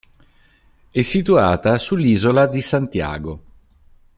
È 0.89 1.01
situata 1.01 1.77
sull'isola 1.77 2.47
di 2.47 2.59
Santiago. 2.59 3.41